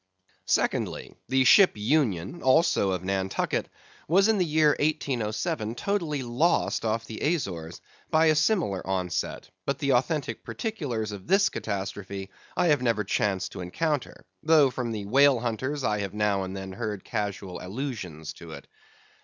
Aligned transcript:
Secondly: 0.47 1.13
The 1.27 1.43
ship 1.43 1.73
Union, 1.77 2.41
also 2.41 2.89
of 2.89 3.03
Nantucket, 3.03 3.69
was 4.07 4.27
in 4.27 4.39
the 4.39 4.45
year 4.45 4.69
1807 4.79 5.75
totally 5.75 6.23
lost 6.23 6.83
off 6.83 7.05
the 7.05 7.19
Azores 7.21 7.81
by 8.09 8.25
a 8.25 8.35
similar 8.35 8.81
onset, 8.87 9.51
but 9.63 9.77
the 9.77 9.93
authentic 9.93 10.43
particulars 10.43 11.11
of 11.11 11.27
this 11.27 11.49
catastrophe 11.49 12.31
I 12.57 12.65
have 12.69 12.81
never 12.81 13.03
chanced 13.03 13.51
to 13.51 13.61
encounter, 13.61 14.25
though 14.41 14.71
from 14.71 14.91
the 14.91 15.05
whale 15.05 15.39
hunters 15.39 15.83
I 15.83 15.99
have 15.99 16.15
now 16.15 16.41
and 16.45 16.57
then 16.57 16.71
heard 16.71 17.03
casual 17.03 17.59
allusions 17.61 18.33
to 18.33 18.53
it. 18.53 18.65